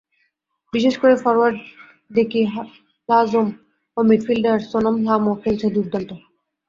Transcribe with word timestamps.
বিশেষ 0.73 0.95
করে 1.01 1.15
ফরোয়ার্ড 1.23 1.57
দেকি 2.11 2.41
হ্লাজোম 3.09 3.47
ও 3.97 3.99
মিডফিল্ডার 4.09 4.57
সোনম 4.69 4.95
হ্লামো 5.01 5.31
খেলছে 5.41 5.67
দুর্দান্ত। 5.75 6.09